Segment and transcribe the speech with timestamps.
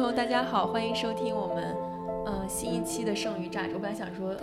[0.00, 1.76] 朋友，大家好，欢迎收听我们
[2.24, 3.74] 呃新一期的剩余榨汁。
[3.74, 4.34] 我本来想说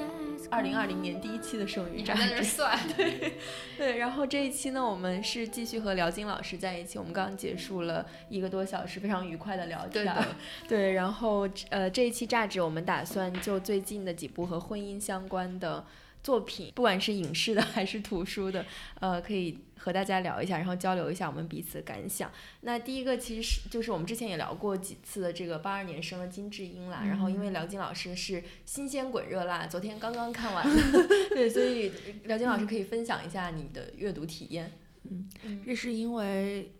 [0.51, 3.33] 二零二零年第一期的剩余榨汁，算对
[3.75, 3.97] 对。
[3.97, 6.99] 然后这一期呢，我们是继续和辽金老师在一起。
[6.99, 10.15] 我们刚刚结束了一个多小时非常愉快的聊天，
[10.67, 10.93] 对。
[10.93, 15.83] 然后呃这一期榨汁，我们打算就最近的几部和婚姻相关的。
[16.23, 18.65] 作品，不管是影视的还是图书的，
[18.99, 22.31] 呃，可以和大家聊一下，然后交流一下我们彼此的感想。
[22.61, 30.67] 那第一个其实是就是我们之前也聊过几次的这个八二年生的金智英啦，然后因为辽金老师是新鲜滚热辣， 昨天刚刚看完，
[31.29, 31.91] 对，所以
[32.25, 34.71] 辽金老师可以分享一下你的阅读体验。
[35.09, 35.29] 嗯，
[35.65, 36.73] 这是因为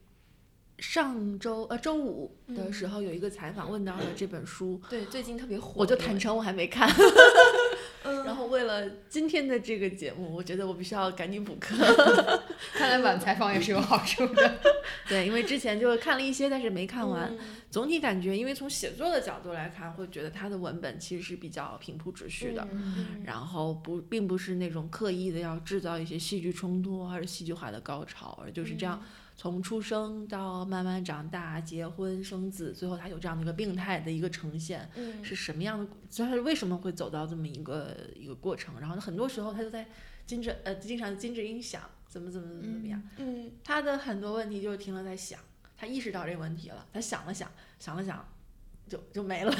[0.80, 6.88] 上周呃周五的时候有一个采访问到了这本书，对，最近特别火，我就坦诚我还没看。
[8.48, 11.76] 为了今天的这个节目，我觉得我必须要赶紧补课。
[12.74, 14.60] 看来晚采访也是有好处的。
[15.08, 17.36] 对，因为之前就看了一些，但是没看完。
[17.70, 22.68] 总体感觉，因为从写作的角度来看，会觉得他的文本其实是比较平铺直叙的，
[23.26, 29.02] 然后不并不是那种刻意的要制造一些戏剧冲突或者戏剧化的高潮，而就是这样。
[29.40, 34.90] 从出生到慢慢长大、结婚生子，最后他有这样的一个病态的一个呈现，
[35.22, 35.88] 是什么样的？
[36.18, 38.80] 他是为什么会走到这么一个一个过程？
[38.82, 39.86] 然后很多时候他就在
[40.26, 45.40] 金智呃经常金智英想怎么怎么怎么怎么样，嗯，他的很多问题就是停了在想，
[45.78, 48.28] 他意识到这个问题了，他想了想，想了想，
[48.88, 49.54] 就就没了，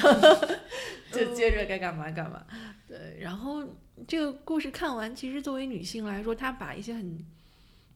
[1.12, 2.44] 就接着该干嘛干嘛。
[2.88, 3.64] 对，然后
[4.08, 7.24] 这个故事看完，其实作为女性来说，她把一些很。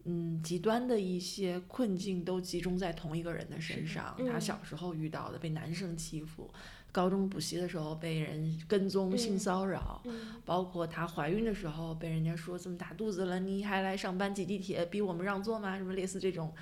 [0.04, 4.16] 嗯，极端的一些困境都集中在同一个人的身上。
[4.30, 6.52] 他小时候遇到的被男生欺负，
[6.90, 10.02] 高中补习的时候被人跟踪性骚扰，
[10.44, 15.78] 包括她怀孕的时候被人家说这么大肚子了，你还来上班挤地铁逼我们让座吗？
[15.78, 16.52] 什么类似这种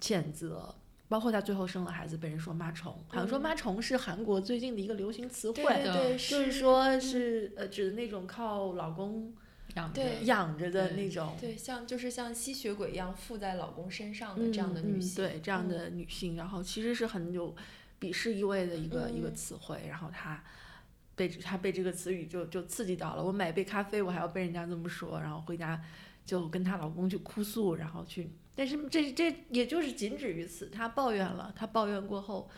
[0.00, 0.74] 谴责，
[1.08, 9.32] 包括她最后生了孩子被人说妈虫，好像说妈虫是韩国最近的一个流行词汇，就是说是呃指的那种靠老公。
[9.74, 17.54] 养着养着的那种，对，像就是像吸血鬼一样附在老公身上的这样的女性，对这样的女性，然后其实是很有
[17.98, 20.44] 鄙视意味的一个一个词汇，然后她
[21.14, 23.24] 被她被这个词语就就刺激到了。
[23.24, 25.82] 我买杯咖啡，我还要被人家这么说，然后回家
[26.26, 30.68] 就跟她老公去哭诉，然后去，但是这这也就是仅止于此。
[30.68, 32.50] 她抱怨了，她抱怨过后。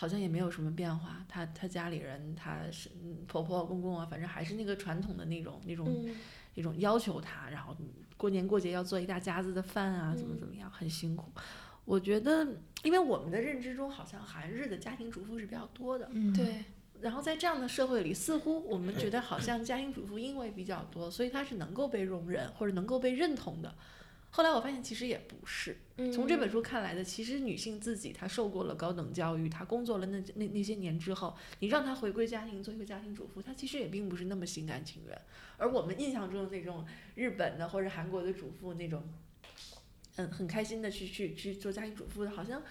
[0.00, 2.88] 好像也没有什么变化，她她家里人，她是
[3.28, 6.08] 婆婆公公啊，反正还是那个传统的那种那种
[6.54, 7.76] 那种要求她，然后
[8.16, 11.30] 过年过节要做一大家子的饭啊，怎么怎么样，很辛苦。
[11.84, 12.48] 我觉得，
[12.82, 16.64] 因为我们的认知中，好像韩日的家庭主妇是比较多的，对。
[17.02, 23.74] 然后在这样的社会里，似乎我们觉得好像家庭主妇因为比较多，所以她是能够被容忍或者能够被认同的。
[24.32, 25.76] 后来我发现其实也不是，
[26.14, 35.20] 从这本书看来的，其实女性自己她受过了高等教育，她工作了那那那些年之后，你让她回归家庭做一个家庭主妇，她其实也并不是那么心甘情愿。
[35.56, 36.86] 而我们印象中的那种
[37.16, 39.02] 日本的或者韩国的主妇那种，
[40.14, 42.62] 嗯，很开心的去去去做家庭主妇的，好像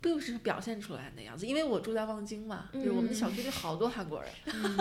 [0.00, 1.48] 并不是表现出来那样子。
[1.48, 4.30] 因为我住在望京嘛，就是我们的小区里好多韩国人，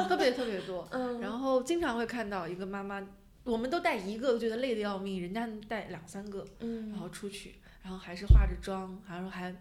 [0.08, 0.88] 特别特别多，
[1.20, 3.06] 然后经常会看到一个妈妈。
[3.48, 9.56] 我们都带一个都，觉得累得要命，人家带两三个，然后出去，然后还是化着妆，然后还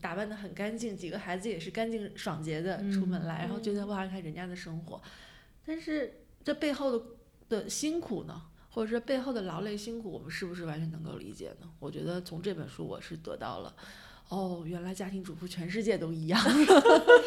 [0.00, 5.00] 打扮得很干净，几个孩子也是干净爽洁的出门来，然后觉得哇，看人家的生活，
[5.66, 7.04] 但是这背后的
[7.48, 11.70] 的辛苦呢，或者说背后的劳累辛苦，我们是不是完全能够理解呢？
[11.78, 13.76] 我觉得从这本书我是得到了。
[14.28, 16.38] 哦，原来家庭主妇全世界都一样。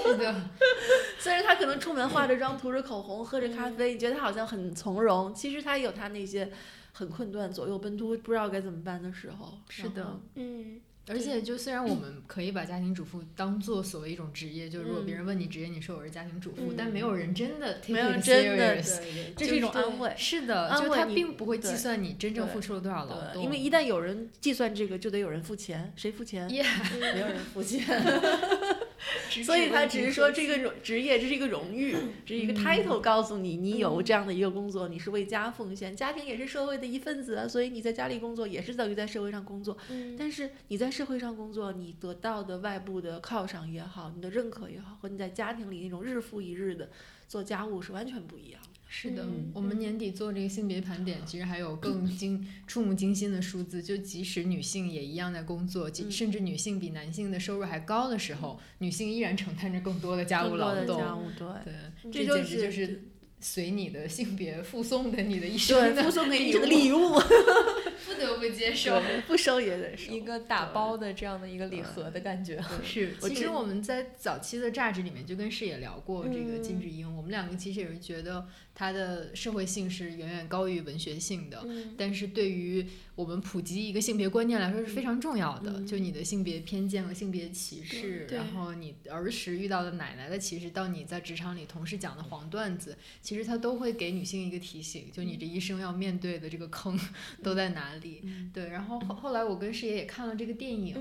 [0.03, 0.49] 是的，
[1.19, 6.51] 虽然她可能出门化着妆、涂着口红、喝着咖啡，你觉得她好像很从容，其实她也有她那些
[6.93, 9.57] 很困顿、左右奔突、不知道该怎么办的时候。
[9.69, 10.79] 是的，嗯。
[11.11, 18.99] 而且，就虽然我们可以把家庭主妇当做所谓一种职业，就如果别人问你职业，你说我是家庭主妇，但没有人真的 take it serious，
[19.35, 20.13] 这是一种安慰。
[20.17, 26.47] 是的，就他并不会计算你真正付出了多少劳动，因为一旦有人计算这个，就得有人付钱，谁付钱？
[26.49, 27.85] 没有人付钱。
[29.43, 31.95] 所以他只是说这个荣职业，这是一个荣誉，
[32.25, 39.75] 这是一个 title，告诉你你有这样的一个工作，你是为家奉献，家庭也是社会的一份子，所以你在家里工作也是等于在社会上工作。
[40.17, 46.89] 但是你在社会上工作，你得到的外部的犒赏也好，你的认可也好，和你在家庭里那种日复一日的
[47.27, 48.61] 做家务是完全不一样。
[48.93, 53.81] 是的，我们年底做这个性别盘点，其实还有更惊 触目惊心的数字。
[53.81, 60.99] 就即使女性也一样在工作，甚至女性比男性的收入还高的时候，女性依然承担着更多的家务劳动。
[60.99, 63.03] 家务对，这简直就是。
[63.43, 67.19] 随你的性别附送的你的一生，附送给你这个礼物。
[68.21, 70.11] 不得不接受，不收也得收。
[70.13, 72.63] 一个打包的这样的一个礼盒的感觉。
[72.83, 81.65] 是，其实我们在早期的榨汁里面就跟视野聊过这个金智英，我们两个其实也是觉得她的社会性是远远高于文学性的，
[81.97, 82.85] 但是对于
[83.21, 85.83] 我们普及一个性别观念来说是非常重要的。
[85.85, 96.99] 就你的性别偏见和性别歧视，然后你儿时遇到的奶奶的歧视，到你在职场里同事讲的黄段子，其实它都会给女性一个提醒，就你这一生要面对的这个坑
[97.43, 98.23] 都在哪里。
[98.51, 100.95] 对，然后后后来我跟师爷也看了这个电影，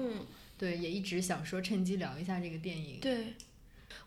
[0.58, 2.98] 对，也一直想说趁机聊一下这个电影。
[3.00, 3.34] 对，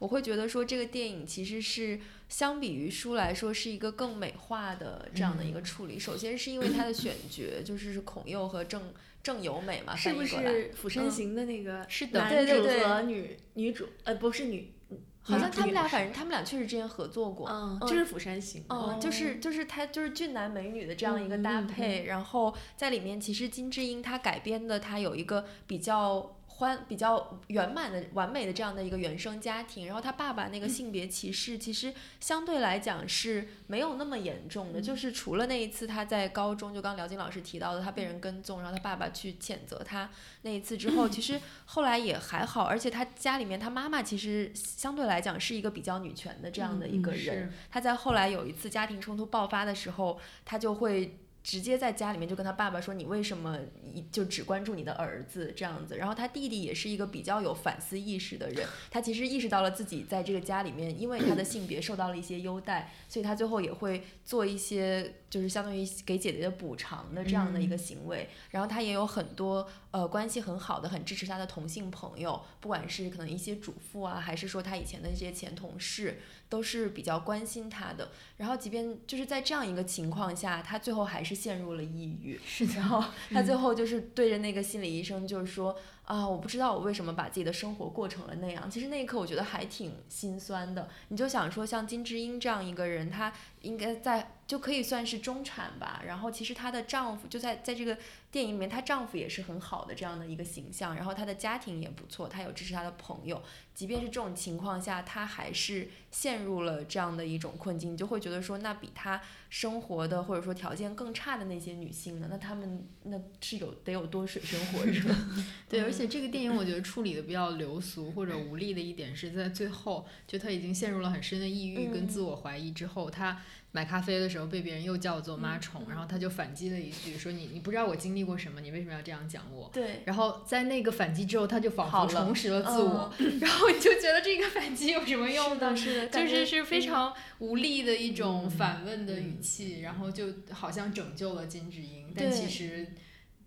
[0.04, 1.98] 我会觉得说这个电影其实是
[2.28, 5.98] 相比于书来说是一个更美化的这样的一个处理。
[5.98, 10.36] 首先是因为它的选角就是孔佑和郑郑有美嘛，是不是
[10.76, 13.88] 《釜山行》的那个是的，男主和女女主？
[14.04, 14.74] 呃，不是女。
[15.22, 26.36] 好像他们俩，反正他们俩确实之前合作过，嗯，就是《釜山行》，嗯，就是就是他就是俊男美女的这样一个搭配，然后在里面其实金智英她改编的，她有一个比较。
[26.56, 34.82] 欢比较圆满的、完美的这样的一个原生家庭，然后他爸爸那个性别歧视，其实相对来讲是没有那么严重的。
[34.82, 40.10] 就是除了那一次他在高中，就刚辽金老师提到的，他被人跟踪，然后他爸爸去谴责他
[40.44, 42.64] 那一次之后，其实 后来也还好。
[42.66, 47.52] 而且他家里面他妈妈其实相对来讲是一个比较女权的这样的一个人。
[47.70, 51.18] 他在后来有一次家庭冲突爆发的时候，他就会。
[51.44, 53.60] 直接在家里面就跟他爸爸说：“你为什么
[53.94, 68.30] 一就只关注你的儿子这样子？”然后他弟弟也是一个比较有反思意识的人，他其实意识到了自己在这个家里面，因为他的性别受到了一些优待，所以他最后也会做一些就是相当于给姐姐的补偿的这样的一个行为。
[68.52, 76.20] 然后他也有很多呃关系很好的、很支持他的同性朋友，不管是可能一些主妇啊，还是说他以前的一些前同事。
[76.50, 82.40] 都是比较关心他的，然后即便就是在这样一个情况下，他最后还是陷入了抑郁。
[82.46, 88.70] 是然后他最后就是对着那个心理医生就是说啊，我不知道我为什么把自己的生活过成了那样。
[88.70, 90.90] 其实那一刻我觉得还挺心酸的。
[91.08, 96.02] 你就想说像金智英这样一个人，她应该在就可以算是中产吧。
[96.06, 97.98] 然后其实她的丈夫就在在这个
[98.34, 103.40] 电影里面，她丈夫也是很好的这样的一个形象，然后她的家庭也不错，她有支持她的朋友。
[103.76, 109.22] 即便是这种情况下，她还是陷入了这样的一种困境，你就会觉得说，那比她
[109.52, 112.28] 生活的或者说条件更差的那些女性呢？
[112.32, 115.16] 那她们那是有得有多水深火热？
[115.70, 123.40] 对，而且这个电影我觉得处理的比较流俗或者无力的一点是在最后，就她已经陷入了很深的抑郁跟自我怀疑之后，他。
[123.75, 129.68] 买咖啡的时候被别人又叫做妈虫，然后他就反击了一句说你你不知道我经历过什么，你为什么要这样讲我？
[129.74, 130.04] 对。
[130.06, 133.12] 然后在那个反击之后，他就仿佛重拾了自我，
[133.42, 135.75] 然后你就觉得这个反击有什么用呢？
[135.75, 142.88] 是的，就是是非常无力的一种反问的语气，然后就好像拯救了金智英，但其实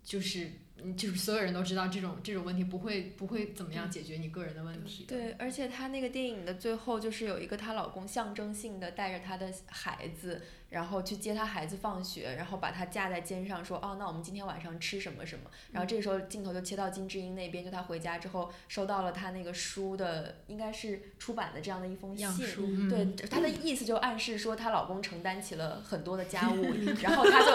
[0.03, 0.51] 就是。
[0.87, 5.05] 嗯，就是所有人都知道这种这种问题不会不会怎么样解决你个人的问题。
[5.07, 10.41] 对，而且她那个电影的最后就是有一个她老公象征性的带着她的孩子。
[10.69, 22.27] 然后去接他孩子放学，然后把他架在肩上，说：“哦，那我们今天晚上吃什么什么？”然后这个时候镜头就切到金智英那边，就他回家之后收到了他那个书的，应该是出版的这样的一封信。
[22.89, 26.61] 对，他的意思就暗示说她老公承担起了很多的家务，
[27.01, 27.51] 然后她就，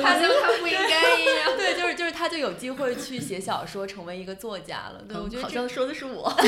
[0.00, 1.56] 她就她不应该一样。
[1.58, 5.02] 对，就是就是她就有机会去写小说，成为一个作家了。
[5.08, 6.32] 对，我觉得好像说的是我。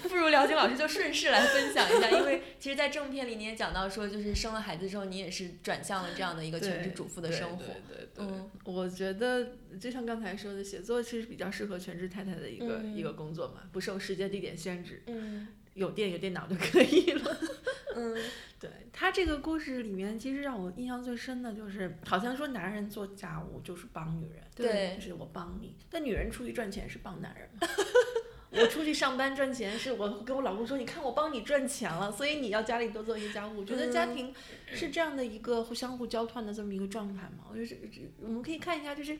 [0.08, 7.64] 不如辽金老师就顺势来分享一下，因为其实，在正片里你也讲到说，就是生了孩子之后，你也是转向了这样的一个全职主妇的生活。
[7.64, 8.26] 对对对。
[8.26, 15.02] 嗯，我觉得就像刚才说的，写作其实比较适合全职太太的一个一个工作嘛，不受时间地点限制。
[15.06, 15.48] 嗯。
[15.74, 17.38] 有电有电脑就可以了。
[17.94, 18.16] 嗯。
[18.60, 27.48] 对他这个故事里面，其实让我印象最深的就是，好像说男人做家务就是帮女人，对，就是我帮你，但女人出去赚钱是帮男人。
[28.50, 33.60] 我出去上班赚钱，是我跟我老公说，你看我帮你赚钱了，所以你要家里多做一些家务。
[33.60, 34.34] 我觉得家庭
[34.72, 37.44] 是这样的一个互相互交换的这么一个状态嘛。
[37.50, 37.78] 我就是
[38.20, 39.18] 我们可以看一下，就是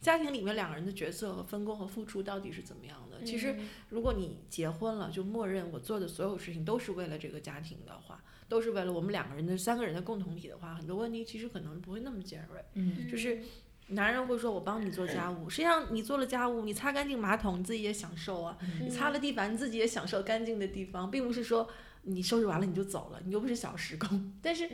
[0.00, 3.24] 家庭里面两个人的角色和分工和付出到底是怎么样的。
[3.24, 3.56] 其实
[3.88, 12.62] 如果你结婚了，就默认我做的所有事情都是为了这个家庭的话，都是为了我们两个人的三个人的共同体的话，很多问题其实可能不会那么尖锐。
[12.74, 13.40] 嗯，就是。
[13.88, 21.68] 男人会说：“我帮你做家务。”实际上，你做了家务，你擦干净马桶，你自己也享受啊；你擦了地板，你自己也享受干净的地方，并不是说
[22.02, 24.32] 你收拾完了你就走了，你又不是小时工。
[24.42, 24.68] 但是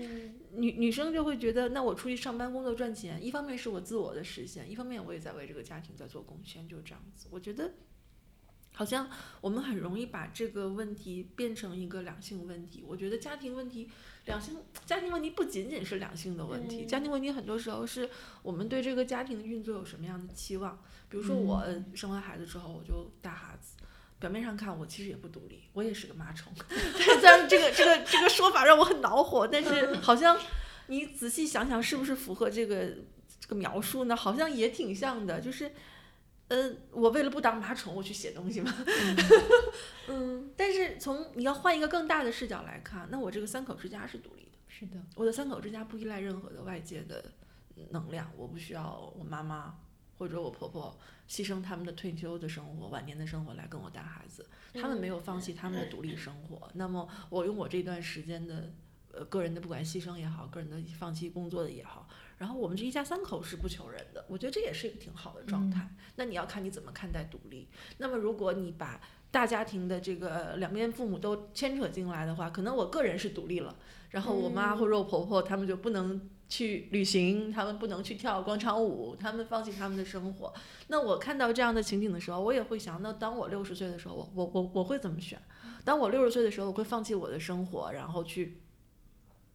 [0.52, 7.28] 女女生就会觉得，那我出去上班工作赚钱，一方面是我自我的实现，一方面我也在为这个家庭在做贡献，就是这样子。
[7.30, 7.72] 我觉得
[8.74, 9.08] 好像
[9.40, 12.82] 我们很容易把这个问题变成一个两性问题。
[12.86, 13.90] 我觉得家庭问题，
[14.24, 18.08] 两性家庭问题不仅仅是两性的问题，家庭问题很多时候是
[18.42, 20.82] 我们对这个家庭的运作有什么样的期望。
[21.10, 21.62] 比如说我
[21.94, 23.76] 生完孩子之后我就带孩子，
[24.18, 26.50] 表面上看我其实也不独立，我也是个妈虫。
[26.96, 30.38] 虽然这个这个这个说法让我很恼火，但是好像
[30.86, 32.86] 你仔细想想，是不是符合这个
[33.38, 34.16] 这个描述呢？
[34.16, 35.70] 好像也挺像的，就是。
[36.52, 38.70] 嗯，我为了不当马宠，我去写东西嘛。
[40.06, 44.58] 嗯，但是从你要换一个更大的视角来看，那我这个三口之家是独立的。
[44.68, 47.24] 是的，我的三口之家不依赖任何的外界的
[47.88, 49.74] 能量，我不需要我妈妈
[50.18, 50.94] 或者我婆婆
[51.26, 56.70] 牺牲他们的退休的生活、晚年的生活来跟我带孩子，他们没有放弃他们的独立生活。
[56.74, 58.70] 那么我用我这段时间的
[59.10, 62.06] 呃个人的不管牺牲也好，个人的放弃工作的也好。
[62.38, 65.88] 然后我们这一家三口是不求人的，我觉得这也是一个挺好的状态。
[66.16, 67.68] 那你要看你怎么看待独立。
[67.98, 73.74] 那么如果你把大家庭的这个两边父母都牵扯进来的话，可能我个人是独立了，
[74.10, 80.52] 然后我妈或者我婆婆他们就不能去旅行，他们不能去跳广场舞，他们放弃他们的生活。
[80.88, 85.40] 那我看到这样的情景的时候，我也会想，那当我六十岁的时候，我我我我会怎么选？
[85.84, 88.60] 当我六十岁的时候，我会放弃我的生活，然后去，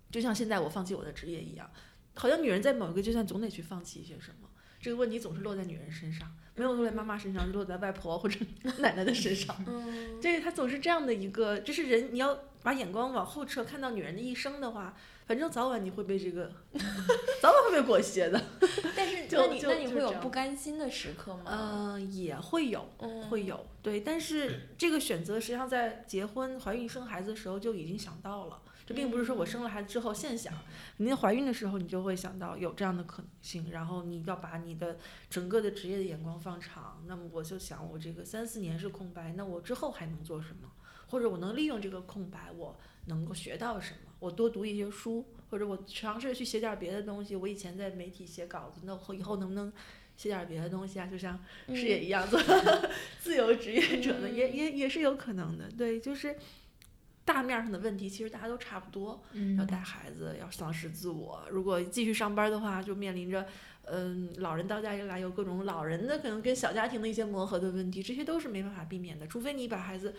[0.10, 1.70] 就像现在我放弃我的职业一样。
[2.18, 4.50] 好像女人在某一个阶段总得去放弃一些什么，
[4.82, 8.40] 这个问题总是落在女人身上，没有落在妈妈身上，落在外婆或者
[8.80, 9.56] 奶奶的身上。
[9.68, 14.96] 嗯， 对，她总是这样的一个，就是人你要把眼光往后撤，看到女人的一生的话，
[15.26, 16.52] 反正早晚你会被这个，
[17.42, 18.42] 早晚会被裹挟的。
[18.96, 21.44] 但是， 那你那你会有不甘心的时刻吗？
[21.46, 22.82] 嗯，也会有，
[23.30, 23.66] 会有。
[23.82, 28.62] 对，但是这个选择实际上在结婚、怀孕、生孩子的时候就已经想到了。
[28.88, 30.54] 这并不是说我生了孩子之后现想，
[30.96, 34.98] 肯定怀孕的时候你就会想到有这样的可能性，然后你要把你的
[35.30, 37.04] 整个的职业的眼光放长。
[37.06, 40.72] 那么我就想，我这个三四年是空白，那我之后还能做什么？
[41.08, 44.12] 或者我能利用这个空白，我能够学到什么？
[44.20, 47.36] 我多读一些书，或者我尝试去写点别的东西。
[47.36, 49.70] 我以前在媒体写稿子，那我以后能不能
[50.16, 51.06] 写点别的东西啊？
[51.08, 52.40] 就像事业一样， 做
[53.20, 55.70] 自由职业者呢，也也也是有可能的。
[55.78, 56.38] 对，就是。
[57.28, 59.22] 大面上的问题其实大家都差不多，
[59.58, 61.46] 要带孩子，要丧失自我。
[61.52, 63.46] 如果继续上班的话，就面临着，
[63.84, 69.28] 嗯，老人到家里来有各种老人的可能跟小家庭的一些磨合的问题，这些都是没办法避免的。
[69.28, 70.16] 除非你把孩子，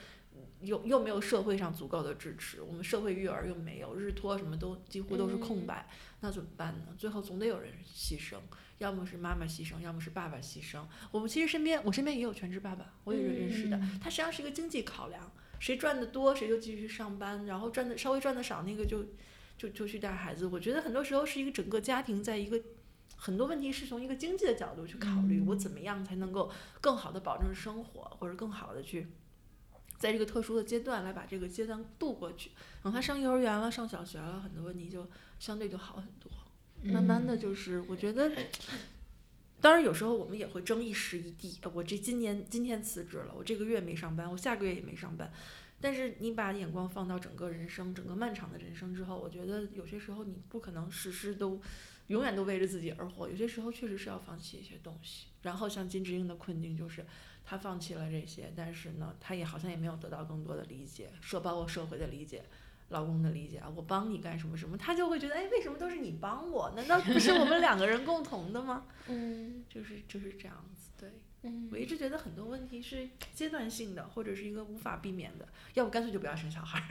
[0.60, 5.88] 又又没有社会上足够的支持，我们社会育儿又没有日托，什么都几乎都是空白，
[6.20, 6.94] 那怎么办呢？
[6.98, 8.36] 最后总得有人牺牲，
[8.76, 10.84] 要么是妈妈牺牲，要么是爸爸牺牲。
[11.10, 15.32] 我们其实身边，我身边也有全职爸爸，我也是认识的，他实际上是一个经济考量。
[15.58, 19.04] 谁赚的多，谁就继续上班，然后赚的稍微赚的少，那个就
[19.56, 20.46] 就就去带孩子。
[20.46, 22.60] 我觉得很多时候是一个整个家庭在一个
[23.16, 26.50] 很多问题是从一个经济的角度去考虑，我怎么样才能够
[26.80, 29.08] 更好的保证生活，或者更好的去
[29.98, 32.50] 在这个特殊的阶段来把这个阶段度过去。
[32.82, 36.30] 等他上幼儿园了，上小学了，很多问题就相对就好很多。
[36.92, 38.30] 慢慢的就是我觉得。
[39.60, 41.58] 当然，有时候我们也会争一时一地。
[41.72, 45.32] 我这今年今天辞职了，我这个月没上班，我下个月也没上班。
[45.80, 51.60] 但是你把眼光放到整个人生、整个漫长的人生之后，我觉得有些时候你不可能事事都
[52.08, 53.28] 永远都为着自己而活。
[53.28, 55.26] 有些时候确实是要放弃一些东西。
[55.42, 57.04] 然后像金智英的困境就是，
[57.44, 62.44] 他放弃了这些，但是呢，他也好像也没有得到更多的理解，社包括社会的理解。
[62.90, 66.70] 老公的理解啊，我帮你干什么什么，他就会觉得，哎，为什么都是你帮我？
[66.76, 68.84] 难道不是我们两个人共同的吗？
[69.08, 70.77] 嗯，就是就是这样子，
[71.70, 71.78] 对。
[71.78, 76.82] 我一直觉得很多问题是阶段性的，或者是一个无法避免的，要不干脆就不要生小孩。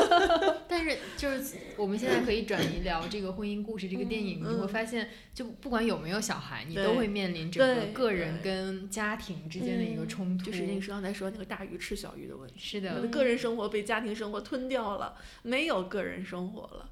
[0.68, 10.44] 但是就是我们现在可以转移聊这个婚姻故事这个电影，你会发现，就不管有没有小孩，你都会面临整个个人跟家庭之间的一个冲突。
[10.44, 12.54] 就是那时刚才说那个大鱼吃小鱼的问题。
[12.58, 16.90] 是的个人生活被家庭生活吞掉了，没有个人生活了。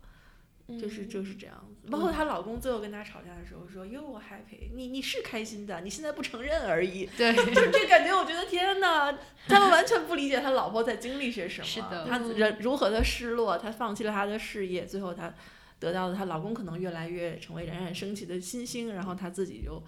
[0.77, 4.69] 就是就是这样子，包括她老公最后跟她吵架的时候说：“You happy？
[4.75, 9.11] 你你是开心的，你现在不承认而已。”对，就是这感觉，我觉得天哪，
[9.47, 11.67] 他们完全不理解他老婆在经历些什么。
[11.67, 15.33] 是的，他人如何的失落，他放弃了他的事业，最后他
[15.79, 19.83] 得到了她老公可能越来越成为冉冉升起的新星，然后他自己就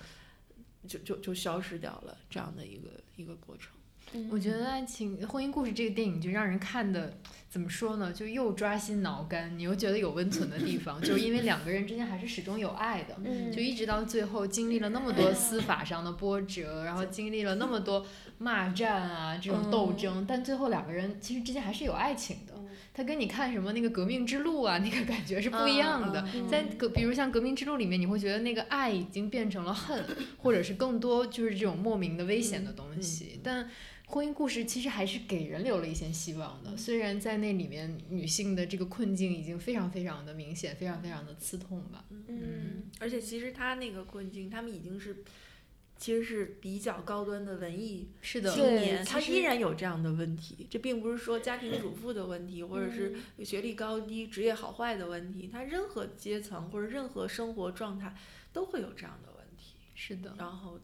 [0.88, 3.72] 就就就消失掉了，这样的一个一个过程。
[4.30, 7.14] 我觉得《爱情婚姻故事》这个电影就让人看的。
[7.50, 8.12] 怎么说呢？
[8.12, 13.16] 就又抓心挠肝，你又觉得有温存的地方，就是因为两个人之间还是始终有爱的，
[13.50, 18.06] 就一直到最后经历了那么多司法上的波折，然后经历了那么多
[18.38, 22.54] 骂战啊这种斗争，但最后两个人其实之间还是有爱情的。
[22.94, 26.24] 他跟你看什么那个革命之路啊，那个感觉是不一样的。
[26.48, 30.04] 在革，比如像革命之路里面，你会觉得那个爱已经变成了恨，
[30.38, 33.68] 或者是更多就是这种莫名的危险的东西，但。
[34.10, 42.04] 婚姻故事其实还是给人留了一线希望的，虽然在那里面女性的这个困境已经非常非常的明显，非常非常的刺痛吧。
[42.26, 45.22] 嗯，而且其实她那个困境，他们已经是
[45.96, 50.66] 其实是比较高端的文艺是的，青年，她依然有这样的问题。
[50.68, 53.14] 这并不是说家庭主妇的问题，或者是
[53.44, 58.12] 学历高低、职业好坏的问题，她任何阶层或者任何生活状态
[58.52, 59.76] 都会有这样的问题。
[59.94, 60.80] 是的，然后。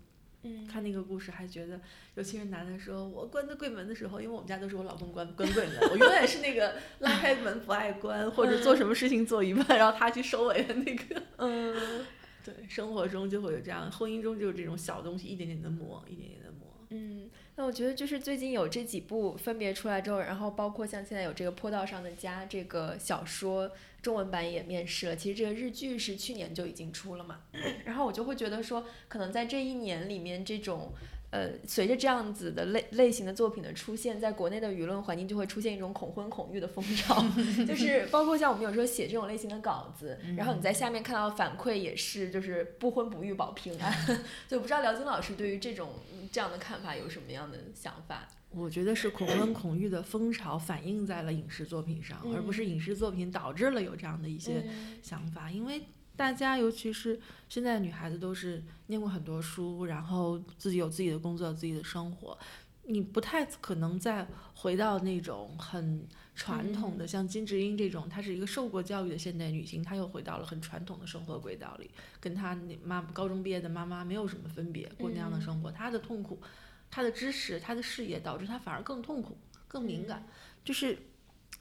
[0.71, 1.81] 看那个故事还觉得，
[2.15, 11.23] 尤其是男的说，我关的柜门的时候，因为我们家都是我老公关关柜门，我永远是那个 拉开门不爱关，或者做什么事情做一半，然后他去收尾的那个。
[11.37, 12.07] 嗯，
[12.45, 16.67] 对，生活中就会有这样，婚姻中就是这种小东西，一点点的磨，一点点的磨。
[16.91, 23.71] 嗯，那我觉得就是最近有这几部分别出来之后，然后包括像现在有这个坡道上的家这个小说。
[24.07, 27.41] 中文版也面试了，其实这个日剧是去年就已经出了嘛，
[27.85, 30.93] 然后我就会觉得说，可能在这一年里面，这种
[31.37, 37.23] 呃，随着这样子的类类型的作品的出现，在国内的舆论环境就会出现一种恐婚恐育的风潮，
[37.69, 43.93] 就是包括像我们有时候写这种类型的稿子，然后你在下面看到反馈也是，就是不婚不育保平安，
[44.49, 45.91] 就不知道辽金老师对于这种
[46.33, 48.27] 这样的看法有什么样的想法？
[48.51, 54.65] 我觉得是恐婚恐育的风潮反映在了影视作品上，而不是影视作品导致了有这样的一些
[55.03, 55.51] 想法。
[55.51, 55.83] 因为
[56.17, 62.37] 大家，尤其是现在的女孩子，都是念过很多书，然后自己有自己的工作、自己的生活，
[62.85, 76.41] 你不太可能再回到那种很传统的，像金智英这种，她是一个受过教育的现代女性，她又回到了很传统的生活轨道里，跟她那妈高中毕业的妈妈没有什么分别，过那样的生活，她的痛苦。
[76.89, 80.27] 她的知识，她的事业，导致她反而更痛苦、更敏感。
[80.65, 80.97] 就是，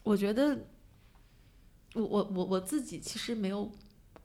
[0.04, 0.56] 我觉得，
[1.96, 3.70] 我我我我自己其实没有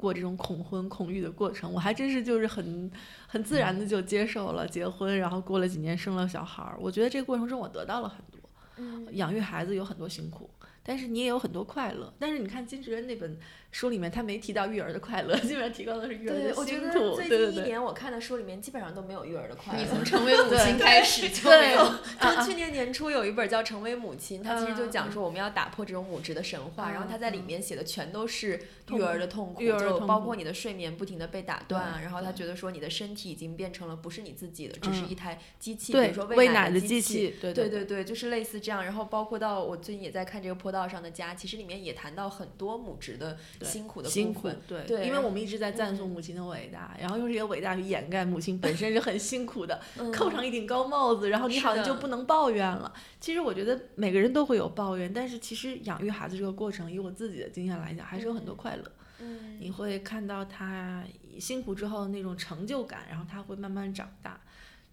[0.00, 2.90] 过这种恐婚恐育的过程，我还真是就是很
[3.26, 6.76] 很自然的就接受了结婚，然后过了几年生了小孩儿。
[6.80, 10.48] 我觉得这个过程中我得到了很多，养育孩子有很多辛苦。
[10.82, 13.38] 但是你也有很多快乐，但是你看金智恩那本
[13.70, 16.54] 书里面，他没提到育儿的快乐， 基本上提高的是育儿的辛苦。
[16.54, 19.80] 对，我觉得最近一年我看的书里面，基本上都没有育儿的快乐。
[19.80, 21.84] 你从成为母亲开始就 没有。
[22.20, 37.34] 就去年年初有一本叫《成为母亲》，它其实就讲说我们要打破这种母职的神话，然后他在里面写的全都是育儿的痛苦，就包括你的睡眠不停的被打断，然后他觉得说你的身体已经变成了不是你自己的，只是一台机器，比如说喂奶的机器。
[37.40, 38.82] 对对对对，就是类似这样。
[38.84, 41.60] 然后包括到我最近也在看这个坡道上的家，其实。
[41.60, 49.78] 里面也谈到很多母职的辛苦的辛苦，对，因为我们一直在赞颂母亲的伟大，然后用这些伟大去掩盖母亲本身是很辛苦的，
[50.10, 52.90] 扣上一顶高帽子，然后你好像就不能抱怨了。
[53.20, 58.92] 其实我觉得每个人都会有抱怨，但是其实养育孩子这个过程，以我自己的经验来讲，还是有很多快乐。
[59.18, 61.04] 嗯，你会看到他
[61.38, 64.40] 辛苦之后那种成就感，然后他会慢慢长大，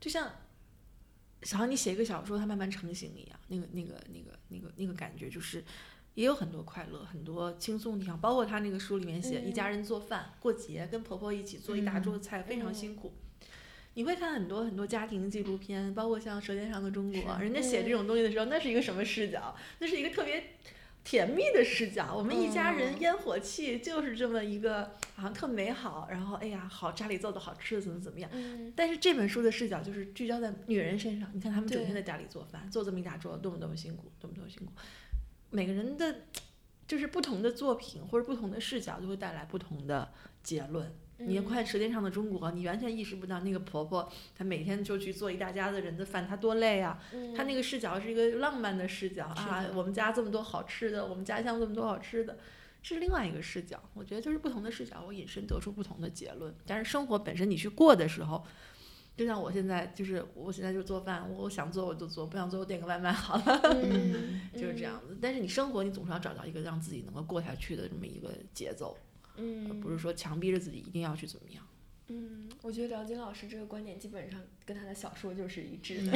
[0.01, 0.29] 就像，
[1.51, 5.63] 好像你写一个小说，它慢慢成型一样，那个那个那个那个那个感觉就是。
[6.17, 13.13] 也有很多快乐，很多轻松的地方，包括他那个书里面写一家人做饭过节，跟婆婆一起做一大桌菜，非常辛苦。
[13.93, 19.55] 你会看很多很多家庭纪录片，包括像《舌尖上的中国》，人家写这种东西的时候，那是一个什么视角？
[19.77, 20.55] 那是一个特别
[21.07, 22.13] 甜蜜的视角。
[22.13, 26.05] 我们一家人烟火气就是这么一个，好像特美好。
[26.11, 28.29] 然后哎呀，好家里做的好吃的怎么怎么样？
[28.75, 31.31] 但是这本书的视角就是聚焦在女人身上。
[31.33, 34.73] 你看他们整天在家里做饭，做这么一大桌，多么多么辛苦，多么多么辛苦。
[35.49, 36.23] 每个人的，
[36.85, 40.11] 就是不同的作品或者不同的视角，就会带来不同的
[40.43, 40.93] 结论。
[41.19, 47.01] 你看《舌尖上的中国》，你完全意识不到那个婆婆，她每天就去做一大家子人的饭，她多累啊！
[47.35, 52.37] 她那个视角是一个浪漫的视角啊，我们家这么多好吃的，我们家乡这么多好吃的，
[52.83, 53.81] 是另外一个视角。
[53.93, 56.53] 我觉得就是不同的视角，我引申得出不同的结论。
[56.65, 58.45] 但是生活本身，你去过的时候。
[59.17, 63.61] 就像我现在，就是我现在就做饭，我想做我就做，不想做我点个外卖好了，
[64.53, 65.17] 就是这样子。
[65.19, 68.95] 但是你生活，你总是要找到一个让自己能够过下去的这么一个节奏，
[69.37, 71.63] 而不是说强逼着自己一定要去怎么样。
[72.09, 76.11] 嗯，我觉得辽金老师这个观点基本上跟他的小说就是一致的，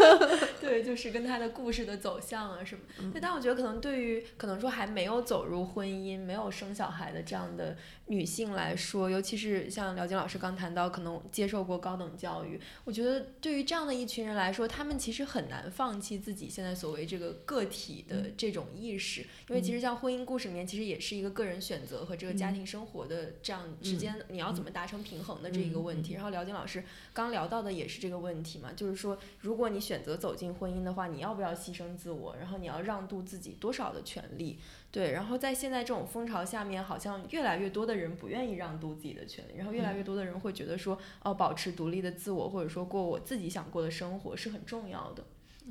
[0.60, 2.82] 对，就是跟他的故事的走向啊什么。
[3.10, 7.74] 对，但我觉得可能对于可能说还没有走入婚姻、没有生小孩的这样的
[8.06, 25.29] 女性来说，尤其是像辽金老师刚谈到，可能接受过高等教育，我觉得对于这样的一群人来说，他们其实很难放弃自己现在所谓这个个体的这种意识，因为其实像婚姻故事里面，其实也是一个个人选择和这个家庭生活的这样之间，你要怎么达成平衡。
[25.38, 34.58] 的这一个问题，然后辽金老师刚聊到的也是这个问题嘛，就是说，如果你选择走进婚姻的话，你要不要牺牲自我，然后你要让渡自己多少的权利？
[34.90, 45.24] 对，然后在现在这种风潮下面，好像越来越多的人不愿意让渡自己的权利，然后越来越多的人会觉得说，哦，保持独立的自我，或者说过我自己想过的生活是很重要的。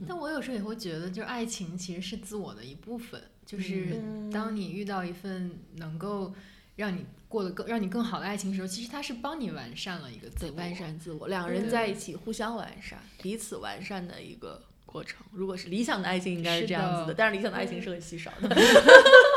[0.07, 6.33] 但我有时候也会觉得，就是爱情其实是自我的一部分，就是当你遇到一份能够
[6.79, 15.19] 让你过得更让你更好的爱情的时候，其实他是帮你完善了一个自我完善自我，两个人在一起互相完善，彼此完善的一个过程。
[15.33, 18.47] 如果是理想的爱情，应该是这样子的，但是理想的爱情是很稀少的。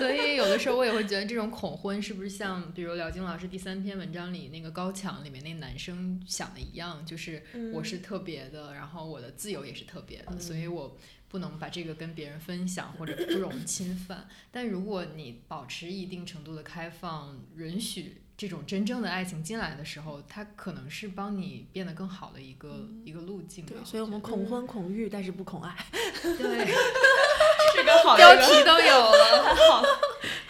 [0.00, 10.96] 所以有的时候我也会觉得，这种恐婚是不是像，比如廖晶老师第三篇文章里那个高墙里面那男生想的一样，就是我是特别的，然后我的自由也是特别的，所以我
[11.28, 14.26] 不能把这个跟别人分享或者不容侵犯。
[14.50, 18.22] 但如果你保持一定程度的开放，允许。
[18.40, 23.66] 这种真正的爱情进来的时候，它可能是帮你变得更好的一个一个路径。
[23.66, 25.76] 对，所以我们恐婚恐育，但是不恐爱。
[26.22, 26.38] 对，
[27.76, 29.84] 这个好标题都有了， 好，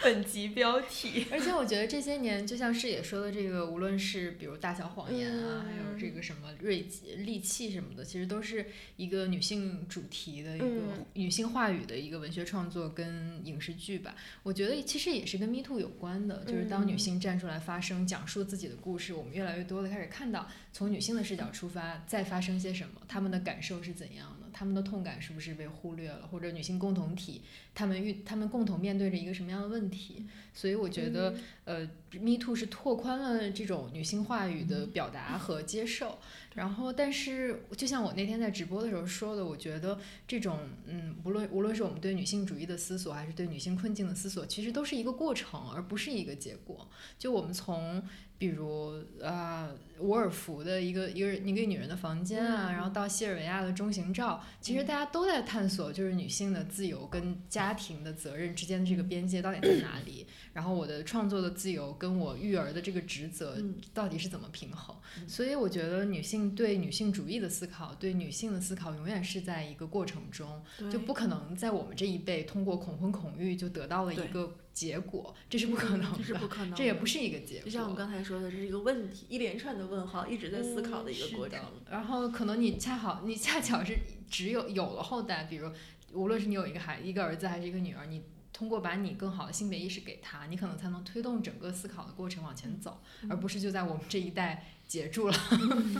[0.01, 1.27] 本集标题。
[1.33, 10.81] 而且我觉得这些年，就像是也说的这个，无论是比如大小谎言啊，还有这个什么锐气、利器什么的，其实都是一个女性主题的一个
[11.15, 14.15] 女性话语的一个文学创作跟影视剧吧。
[14.43, 17.81] 我觉得其实也是跟 Me Too 有关的，就是当女性站出来发。
[17.81, 27.41] 声讲述自己的故事，我们越来越多的开始看到从女性的视角出发，再发生些什么，她们的感受是怎样的，她们的痛感是不是被忽略了，或者女性共同体，
[27.73, 30.25] 她们遇他们共同面对着一个什么样的问题？
[30.53, 36.19] 所以我觉得，呃，Me Too 是拓宽了这种女性话语的表达和接受。
[36.55, 46.89] 然后，但是就像我那天在直播的时候说的，我觉得这种，嗯，无论无论是我们对女性主义的思索，还是对女性困境的思索，其实都是一个过程，而不是一个结果。
[47.17, 48.03] 就我们从。
[48.41, 60.25] 比如啊，伍尔夫的一个一个一个女人的房间啊，然后到西尔维亚的中型照，其实大家都在探索，就是女性的自由跟家庭的责任之间的这个边界到底在哪里？
[60.53, 63.55] 然后我的创作的自由跟我育儿的这个职责
[63.93, 64.95] 到底是怎么平衡？
[65.27, 74.57] 所以我觉得女性对女性主义的思考，对女性的思考，永远是在一个过程中，就不可能在我们这一辈通过恐婚恐育就得到了一个。
[74.73, 77.65] 结果这是不可能的，这是不可能，这也不是一个结果。
[77.65, 81.59] 就像我刚才说的，这是一个问题，一连串的问号，一直在思考的一个过程。
[81.89, 83.97] 然后可能你恰好，你恰巧是
[84.29, 85.69] 只有有了后代，比如
[86.13, 95.33] 无论是你有一个孩一个儿子还是一个女儿，你通过把你更好的性别意识给他，你可能才能推动整个思考的过程往前走，而不是就在我们这一代结住了。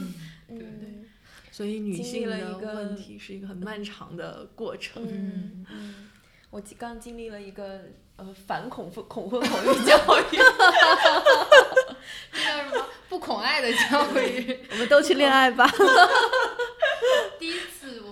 [0.48, 1.06] 对对。
[1.52, 5.04] 所以女性的问题是一个很漫长的过程。
[5.06, 6.10] 嗯嗯。
[6.50, 7.82] 我刚经历了一个。
[8.18, 10.38] 呃，反恐婚恐婚恐育教育，
[12.32, 12.86] 这叫什么？
[13.10, 14.60] 不恐爱的教育。
[14.70, 15.66] 我们都去恋爱吧。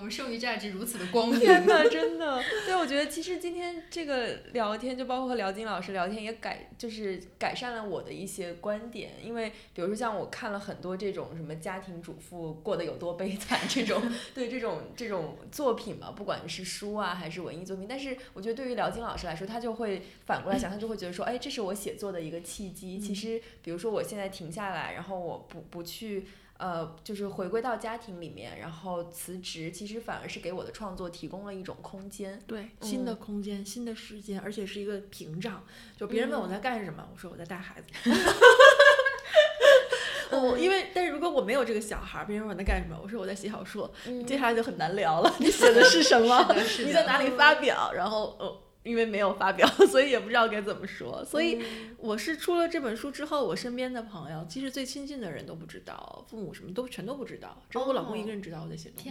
[0.10, 1.40] 剩余价值如此的光明。
[1.40, 2.42] 天呐，真的。
[2.66, 9.12] 对，我觉得其实今天这个聊天，就包括和辽金老师聊天，也改就是改善了我的一些观点。
[9.24, 14.02] 因为比如说像我看了很多这种什么家庭主妇过得有多悲惨这种，
[14.34, 22.98] 对这种这种作品嘛，不管是书啊还是文艺作品，但是我觉得对于辽金老师来说，他就会反过来想，他就会觉得说，哎，这是我写作的一个契机。
[23.00, 26.26] 其实，比如说我现在停下来，然后我不不去。
[26.60, 35.64] 呃，就是回归到家庭里面，然后辞职，其实反而是给我的创作提供了一种空间，对，新的空间，新的时间，而且是一个屏障。
[35.98, 37.88] 就别人问我在干什么，我说我在带孩子。
[40.36, 43.90] 我因为，但是如果我没有这个小孩，别人问我在干什么，我说我在写小说，
[44.28, 45.34] 接下来就很难聊了。
[45.40, 46.54] 你写的是什么？
[46.86, 47.94] 你在哪里发表？
[47.94, 48.69] 然后，呃。
[48.84, 51.24] 因为没有发表， 所以也不知道该怎么说。
[51.26, 51.62] 所以
[51.98, 59.10] 我是出了这本书之后，我身边的朋友，其实最亲近的人都不知道，父母什么都全都不知道，只有我老公一个人知道我在写东西。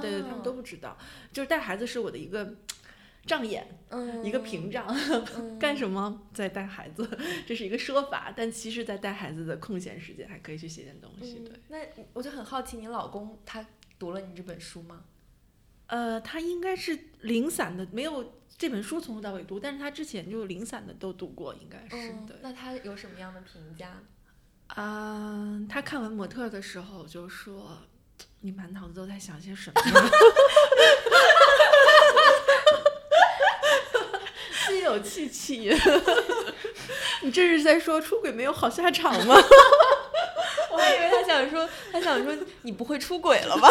[0.00, 0.96] 对对，他们都不知道。
[1.32, 2.54] 就是带孩子是我的一个
[3.26, 3.66] 障眼，
[4.22, 4.86] 一个屏障。
[5.58, 7.08] 干什么在带孩子？
[7.44, 11.40] 这是一个说法，但其实，在带孩子的空闲时间，还可以去写点东西。
[11.40, 11.52] 对。
[11.68, 11.78] 那
[12.12, 13.66] 我就很好奇，你老公他
[13.98, 15.02] 读了你这本书吗？
[15.88, 18.32] 呃，他应该是零散的，没有。
[18.56, 22.40] 这本书从头到尾读，但是他之前就零散的都读过，应该是的。
[22.42, 24.02] 那他有什么样的评价？
[24.66, 27.78] 啊，他看完模特的时候就说
[28.42, 29.80] ：“你满脑子都在想些什么？”
[34.66, 35.72] 心有戚戚。
[37.22, 39.36] 你这是在说出轨没有好下场吗？
[41.38, 43.68] 想说，他想说你不会出轨了吧？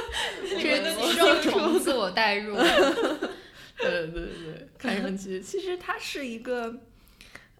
[0.60, 2.56] 这是双重自我代入。
[3.76, 6.74] 对对对，看上去其实他是一个，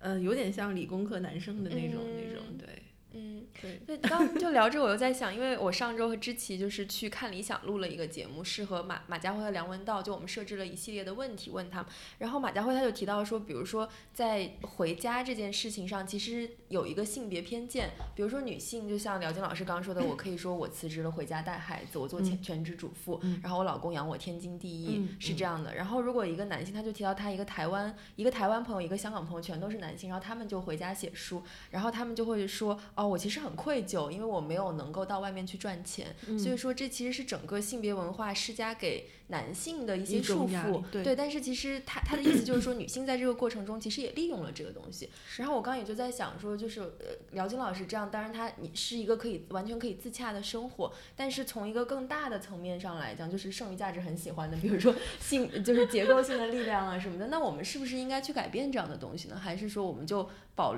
[0.00, 2.68] 呃，有点像理工科男生的那种那种，对，
[3.12, 3.80] 嗯，对。
[3.86, 11.86] 对，刚就聊着，我又在想，因为我上周和知琪就是去看理想录了一个节目，是和马马家辉和梁文道，就我们设置了一系列的问题问他们，
[12.18, 25.74] 然后马家辉他就提到说，比如说在回家这件事情上，其实有一个性别偏见，比如说女性，就像廖晶老师刚刚说的，我可以说我辞职了回家带孩子，我做全全职主妇，然后我老公养我天经地义，是这样的。
[25.74, 32.78] 然后如果一个男性，他就提到他一个台湾一个台湾朋友，一个香港朋友，全都是男性，然后他们就回家写书，然后他们就会说。
[33.00, 40.82] 哦，我其实很愧疚，因为我没有能够到外面去赚钱，所以说这其实是整个性别文化施加给男性的一些束缚。
[40.92, 45.08] 对，但是其实他他的意思就是说，女性在这个过程中其实也利用了这个东西。
[45.38, 59.40] 然后我刚刚也就在想说，就是呃，辽金老师这样，当然他你是一个可以完全可以自洽的生活，但是从一个更大的层面上来讲，就是剩余价值很喜欢的，比如说性就是结构性的力量啊什么的，那我们是不是应该去改变这样的东西呢？
[59.42, 60.76] 还是说我们就保？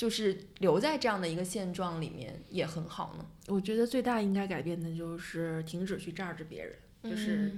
[0.00, 3.26] 就是留在这样的一个现状里面也很好呢。
[3.48, 7.52] 我觉得最大应该改变的就是停止去榨着别人，就是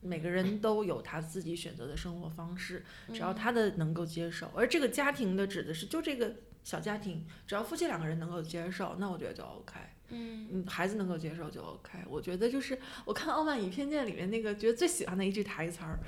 [0.00, 4.48] 每个人都有他自己选择的生活方式，只要他的能够接受。
[4.54, 9.74] 而这个家庭的指的是就这个小家庭，只要夫妻两个人能够接受，那我觉得就 OK。
[10.10, 11.98] 嗯，孩子能够接受就 OK。
[12.08, 15.98] 我觉得就是我看《傲慢与偏见》里面那个觉得最喜欢的一句台词儿。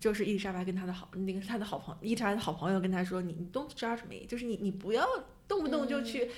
[0.00, 5.06] 就是伊丽莎白跟他的好，那个是他的好朋，伊丽莎白的好朋友跟他说：“你你 don't judge me，就是你你不要
[5.46, 6.30] 动不动就去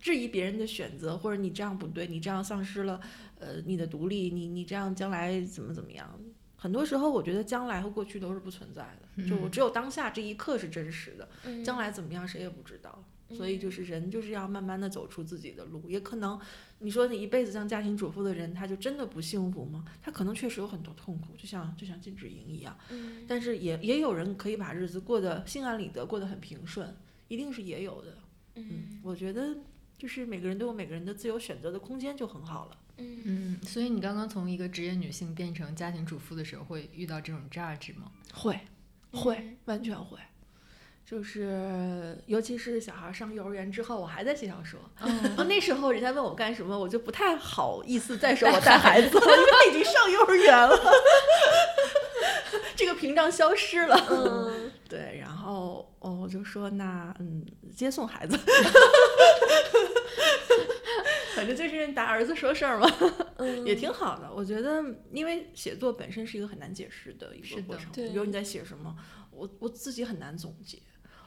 [0.00, 3.00] 质疑别人的选择，或者你这样不对，你这样丧失了
[3.38, 6.18] 呃你的独立，你你这样将来怎么怎么样？
[6.56, 13.04] 很多时候我觉得将来和过去都是不存在的，就我只有当下这一刻是真实的，将来怎么样谁也不知道。
[13.30, 16.38] 所以就是人就是要慢慢的走出自己的路，也可能。”
[16.80, 19.84] 你说你一辈子当家庭主妇的人，他就真的不幸福吗？
[20.02, 22.76] 他可能确实有很多痛苦，就像就像金智英一样。
[22.90, 23.24] 嗯。
[23.26, 26.94] 但是也也有人可以把日子过得心安理得，过得很平顺，
[27.28, 28.18] 一定是也有的。
[28.56, 29.00] 嗯。
[29.02, 29.56] 我觉得
[29.96, 32.78] 就是每个人都有每个人的自由选择的空间就很好了。
[32.98, 33.62] 嗯嗯。
[33.62, 38.12] 所以你刚刚从一个职业女性变成家庭主妇的时候，会遇到这种价值吗？
[38.34, 38.60] 会，
[39.12, 40.18] 会，完全会。
[41.14, 44.80] 就是，尤其是小孩上幼儿园之后，我还在学校说。
[45.00, 45.46] 嗯。
[45.46, 50.76] 那时候人家问我干什么，我就不太好意思再说 我带孩子了，因为他已经上幼儿园了。
[52.74, 53.96] 这个屏障消失了。
[54.10, 54.72] 嗯。
[54.90, 58.36] 对，然后哦，我就说那嗯，接送孩子。
[61.36, 62.90] 反正就是打儿子说事儿嘛，
[63.64, 64.28] 也挺好的。
[64.34, 67.86] 我觉得，因为写作本身是一个很难解释的一个过程。
[67.92, 68.92] 比如你在写什么，
[69.30, 70.76] 我我自己很难总结。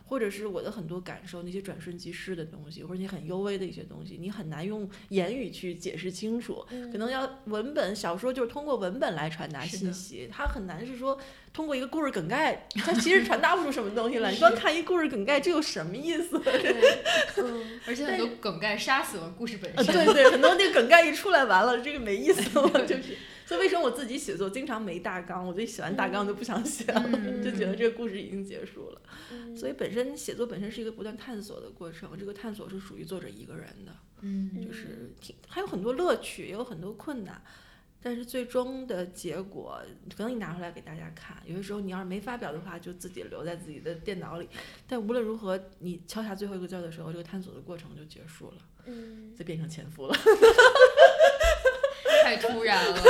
[0.07, 6.65] 或者是我的很多感受，那些转瞬即逝的东西，或者你很幽微的一些东西，你很难用言语去解释清楚。
[6.91, 11.19] 可能要文本小说就是通过文本来传达信息，它很难是说
[11.53, 14.31] 通过一个故事梗概，它其实传达不出什么东西来。
[14.33, 16.41] 你光看一故事梗概，这有什么意思？
[17.37, 19.93] 嗯，而且很多梗概杀死了故事本身。
[19.93, 23.17] 对对，很多那个梗概一出来完了，这个没意思了， 就是。
[23.47, 25.47] 所以为什么我自己写作经常没大纲？
[25.47, 27.01] 我最喜欢大纲就不想写了，
[27.41, 29.01] 就觉得这个故事已经结束了。
[29.55, 37.41] 所以本身写作本身是一个不断探索的过程，这个探索是属于作者一个人的，嗯，就是挺还有很多乐趣，也有很多困难，
[38.01, 39.81] 但是最终的结果
[40.13, 44.49] 可能你拿出来给大家看，有的时候你要是没发表的话，就自己留在自己的电脑里。
[44.85, 48.57] 但无论如何，你敲下最后一个字的时候，这个探索的过程就结束了，
[48.87, 50.13] 嗯，就变成前夫了，
[52.23, 53.03] 太突然了。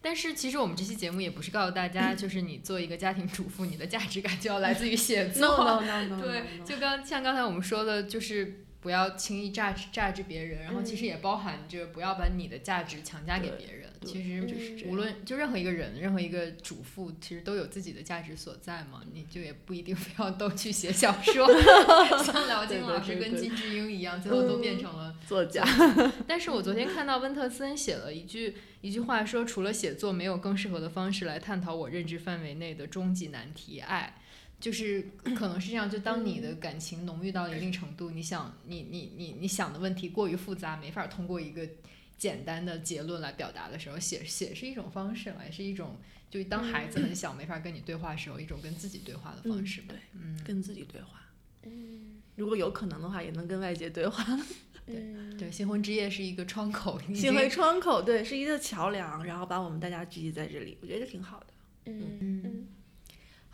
[0.00, 5.56] 但是其实我们这期节目也不是告诉大家，就是你做一个家庭主妇，你的价值感就要来自于写作。
[5.56, 6.22] No no no no。
[6.22, 13.90] 对，就刚像刚才我们说的，就是不要轻易榨榨汁别人，然后其实也包含着不要把你的价值强加给别人。
[14.04, 19.00] 其实无论就任何一个人，任何一个主妇，其实都有自己的价值所在嘛。
[19.14, 21.48] 你就也不一定非要都去写小说，
[22.22, 25.64] 像辽金老师跟金智英一样，最后都变成了作家。
[26.28, 34.18] 但是我昨天看到温特森写了一句一句话，说除了写作，没有更适合的方式来探讨我认知范围内的终极难题——爱。
[34.64, 41.68] 就是可能是这样，就当你的感情浓郁到一定程度，你想你你你你想的问题过于复杂，没法通过一个。
[42.16, 45.96] 简单的结论来表达的时候，写写是一种方式嘛，也是一种，
[46.30, 49.82] 就当孩子很小没法跟你对话的时候，一种跟自己对话的方式。
[49.82, 51.20] 对，嗯，跟自己对话。
[51.64, 54.24] 嗯，如果有可能的话，也能跟外界对话。
[54.86, 54.94] 对
[55.36, 61.46] 对，新婚之夜是一个窗口，新婚窗口，对，是一个桥梁，然后把我们大家聚集在这里，我觉得挺好的。
[61.86, 62.66] 嗯嗯。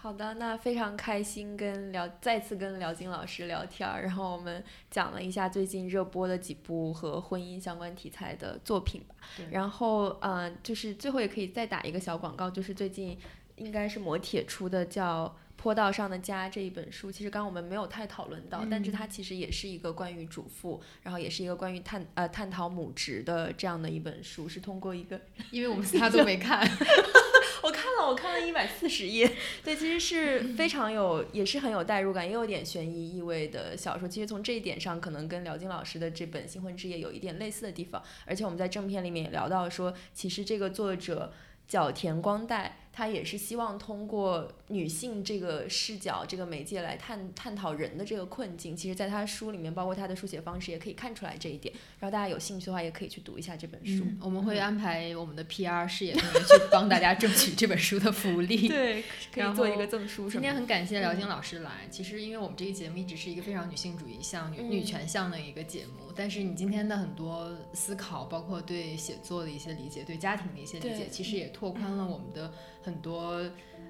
[0.02, 9.14] 好的，那非常开心跟聊再次跟辽金老师聊天儿，然后我们讲了一下最近热播的几部和婚姻相关题材的作品吧。
[9.50, 13.18] 然后嗯，就是最后也可以再打一个小广告，就是最近。
[13.56, 17.12] 应该是磨铁出的，叫《坡道上的家》这一本书。
[17.12, 26.66] 其实刚刚我们没有太讨论到，但是它其实也是一个关于主妇，然后也是一个关于探呃探讨母职的这样的一本书，是通过一个，因为我们 其他都没看。
[27.62, 29.30] 我看了，我看了一百四十页，
[29.62, 34.08] 对，其实是非常有，也是很有代入感，也有点悬疑意味的小说。
[34.08, 38.02] 其实从这一点上，可能跟辽金老师的这本《新婚之夜》有一点类似的地方。
[38.24, 41.32] 而且我们在正片里面也聊到说，其实这个作者
[41.68, 42.79] 角田光代。
[42.92, 48.76] 他也是希望通过女性这个视角、这个媒介来探探讨人的这个困境。
[48.76, 51.72] 其实，在他书里面，包括他的书写方式，也可以看出来这一点。
[51.98, 54.04] 然后大家有兴趣的话，也可以去读一下这本书。
[54.20, 58.66] 我们会安排我们的 PR 事业同学去帮大家争取这本书的福利。
[58.68, 60.28] 对，可 以做一个赠书。
[60.28, 61.86] 今天很感谢辽金老师来。
[61.90, 72.52] 其实，因为我们这个节目一直是一个非常女性主义向、女女权向的一个节目，但是你今天的很多思考，包括对写作的一些理解、对家庭的一些理解，其实也拓宽了我们的。
[72.82, 73.40] 很多，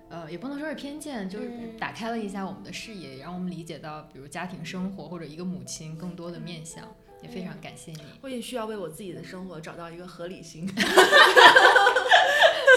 [0.08, 1.48] 呃，也不能说是偏见，就是
[1.78, 6.84] 打开了一下我们的视野，让我们理解到，比如家庭生活或者一个母亲更多的面相，
[7.22, 8.02] 也非常感谢你。
[8.20, 10.66] 我也需要为我自己的生活找到一个合理性，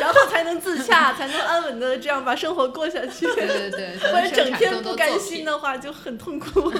[0.01, 3.25] 然后才能自洽，才能安稳的这样把生活过下去。
[3.33, 6.71] 对对对，不然整天不甘心的话就很痛苦。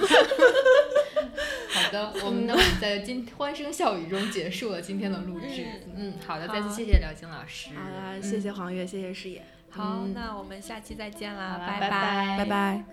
[1.93, 5.63] 好的，我们呢，在今，欢声笑语中结束了今天的录制。
[5.95, 7.69] 嗯，好的，再次谢谢廖晶老师。
[7.75, 9.45] 好了，谢谢黄月，谢谢师野。
[9.69, 11.89] 好，那我们下期再见啦，拜拜
[12.37, 12.83] 拜拜。